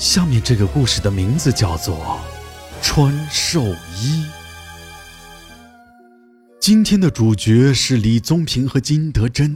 [0.00, 1.94] 下面这个故事的名字叫做
[2.82, 3.62] 《穿寿
[4.00, 4.24] 衣》。
[6.58, 9.54] 今天的主角是李宗平和金德珍。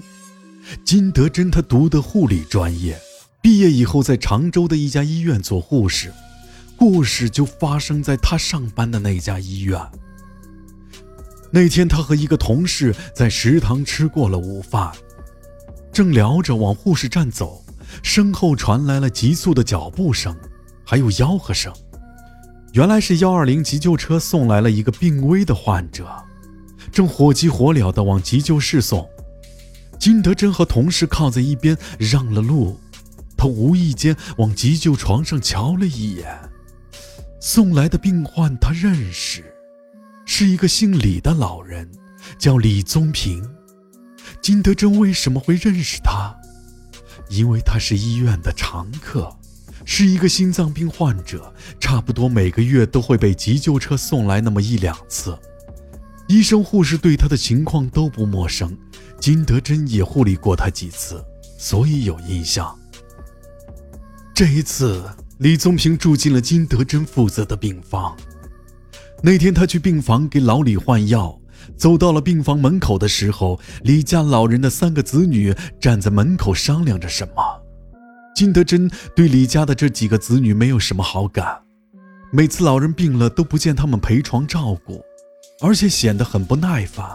[0.85, 3.01] 金德珍他读的护理专业，
[3.41, 6.13] 毕业以后在常州的一家医院做护士。
[6.77, 9.81] 故事就发生在他上班的那家医院。
[11.51, 14.93] 那天，他和一个同事在食堂吃过了午饭，
[15.91, 17.64] 正聊着往护士站走。
[18.03, 20.37] 身后传来了急促的脚步声，
[20.85, 21.73] 还有吆喝声。
[22.73, 26.07] 原来是幺二零急救车送来了一个病危的患者，
[26.91, 29.09] 正火急火燎地往急救室送。
[29.99, 32.79] 金德珍和同事靠在一边让了路，
[33.37, 36.27] 他无意间往急救床上瞧了一眼，
[37.41, 39.45] 送来的病患他认识，
[40.27, 41.89] 是一个姓李的老人，
[42.39, 43.49] 叫李宗平。
[44.43, 46.35] 金德珍为什么会认识他？
[47.29, 49.35] 因为他是医院的常客，
[49.85, 55.39] 是一个心脏病患者，差不多每个月都会被急救车送来那么一两次。
[56.29, 58.77] 医生护士对他的情况都不陌生，
[59.21, 61.23] 金德珍也护理过他几次，
[61.59, 62.75] 所以有印象。
[64.35, 65.05] 这一次，
[65.39, 68.17] 李宗平住进了金德珍负责的病房。
[69.23, 71.39] 那天他去病房给老李换药。
[71.77, 77.43] 走到了病房门口的时候，李家老人的三个子女站在门口商量着什么。
[78.35, 81.63] 金德珍对李家的这几个子女没有什么好感，
[82.33, 85.01] 每次老人病了都不见他们陪床照顾，
[85.61, 87.07] 而且显得很不耐烦。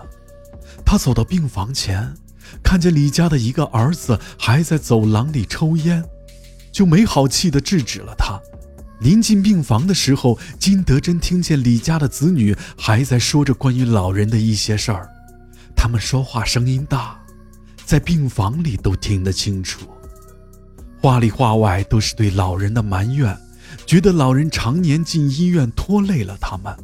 [0.86, 2.14] 他走到病房前，
[2.64, 6.04] 看见李家的一个儿子还在走廊里抽烟，
[6.72, 8.40] 就没好气地制止了他。
[9.00, 15.10] 临近病房的时候，金德珍听见李家的子女还在说着关于老人的一些事儿，
[15.74, 17.18] 他们说话声音大，
[17.86, 19.88] 在病房里都听得清楚，
[21.02, 23.38] 话里话外都是对老人的埋怨，
[23.86, 26.76] 觉得老人常年进医院拖累了他们，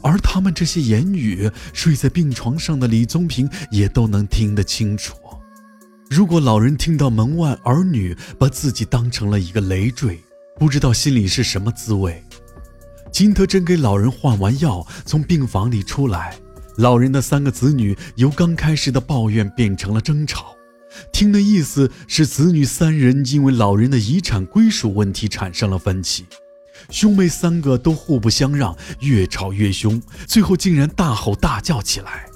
[0.00, 5.14] 而他们这些言语，睡在病床上的李宗平也都能听得清楚。
[6.08, 10.18] 如果老人听到门外儿女把自己当成了一个累赘，
[10.58, 12.22] 不知道心里是什么滋味。
[13.10, 16.36] 金德珍给老人换完药，从病房里出来，
[16.76, 20.56] 老人的三个子女由刚开始的抱怨变成了争吵。
[21.12, 26.26] 听的意思是，子女三人因为老人的遗产归属问题产生了分歧，
[26.90, 32.26] 兄妹三个都互不相让，越吵越凶，最后竟然大吼大叫起来。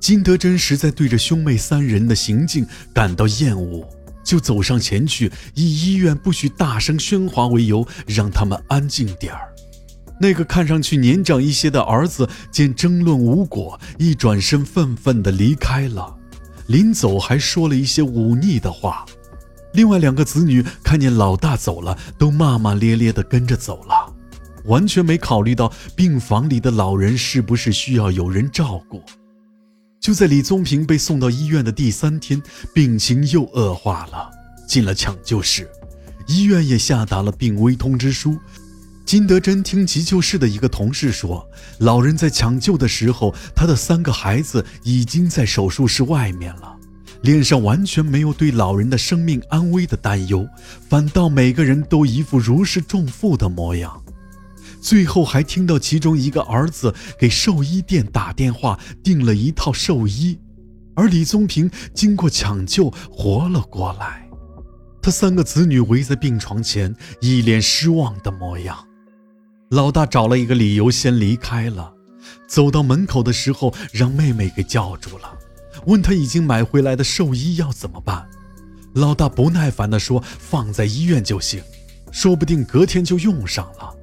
[0.00, 3.88] 金德珍实在对着兄妹三人的行径感到厌恶。
[4.22, 9.48] 就走上前去，以医院不许大声喧哗为由，让他们安静点儿。
[10.20, 16.14] 那个看上去年长一些的儿子见争论无果，一转身愤愤地离开了。
[16.66, 19.04] 临走还说了一些忤逆的话。
[19.72, 24.12] 另外两个子女看见老大走了，都骂骂咧咧地跟着走了，
[24.64, 29.02] 完全没考虑到病房里的老人是不是需要有人照顾。
[30.00, 34.30] 就在李宗平被送到医院的第三天，病情又恶化了，
[34.66, 35.68] 进了抢救室。
[36.26, 38.38] 医院也下达了病危通知书。
[39.04, 41.46] 金德珍听急救室的一个同事说，
[41.80, 46.74] 老人在抢救的时候，他的三个孩子已经在手术室外面了，
[47.20, 50.48] 脸上完全没有对老人的生命安危的担忧，
[50.88, 54.02] 反倒每个人都一副如释重负的模样。
[54.80, 60.38] 最后还听到其中一个儿子给寿衣店打电话订了一套寿衣，
[60.94, 64.26] 而李宗平经过抢救活了过来。
[65.02, 68.76] 他三个子女围在病床前，一脸失望的模样。
[69.70, 71.92] 老大找了一个理由先离开了，
[72.48, 75.38] 走到门口的时候让妹妹给叫住了，
[75.86, 78.28] 问他已经买回来的寿衣要怎么办。
[78.94, 81.62] 老大不耐烦地说：“放在医院就行，
[82.10, 83.94] 说不定隔天就用上了。”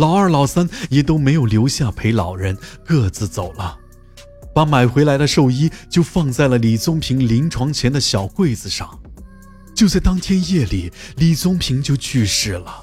[0.00, 2.56] 老二、老三也都没有留下陪老人，
[2.86, 3.76] 各自走了，
[4.54, 8.98] 把买回来的寿衣就放在了李宗平临床前的小柜子上。
[9.74, 12.80] 就在当天夜里，李宗平就去世了。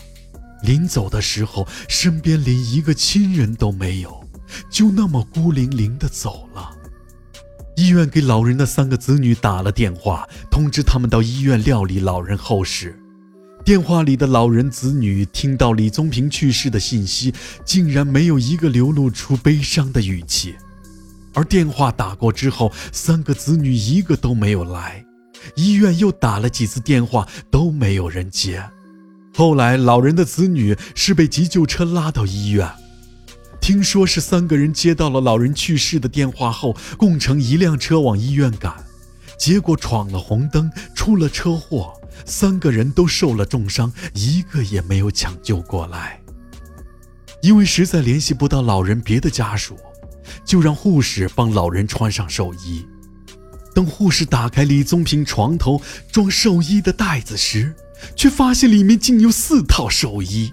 [0.62, 4.24] 临走的时候，身边连一个亲人都没有，
[4.70, 6.70] 就那么孤零零的走了。
[7.78, 13.00] 医院给老人的三个子女打了电话，通知他们到医院料理老人后事。
[13.68, 17.34] 电话里的老人子女听到李宗平去世的信息，
[17.66, 20.56] 竟然没有一个流露出悲伤的语气。
[21.34, 25.04] 而电话打过之后，三个子女一个都没有来。
[25.56, 28.64] 医院又打了几次电话，都没有人接。
[29.36, 32.66] 后来，老人的子女是被急救车拉到医院，
[33.60, 38.74] 听说是三个人接到了老人去世的电话后，共乘一辆车往医院赶，
[39.38, 41.92] 结果闯了红灯，出了车祸。
[42.26, 46.22] 三个人都受了重伤，一个也没有抢救过来。
[47.42, 49.78] 因为实在联系不到老人别的家属，
[50.44, 52.86] 就让护士帮老人穿上寿衣。
[53.74, 55.80] 等护士打开李宗平床头
[56.12, 57.76] 装寿衣的袋子时，
[58.16, 60.52] 却发现里面竟有四套寿衣，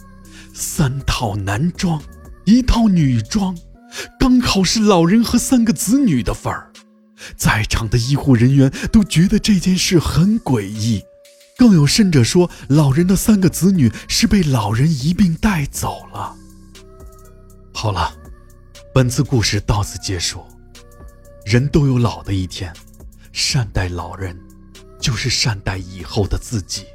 [0.52, 2.02] 三套男装，
[2.44, 3.56] 一套女装，
[4.20, 6.70] 刚好是老人和三个子女的份儿。
[7.34, 11.02] 在场的医护人员都觉得这件事很诡异，
[11.56, 16.34] 更有甚者说，老人的三个子女是被老人一并带走了。
[17.72, 18.12] 好了，
[18.92, 20.44] 本次故事到此结束。
[21.44, 22.72] 人都有老的一天，
[23.32, 24.38] 善待老人，
[24.98, 26.86] 就是善待以后的自己。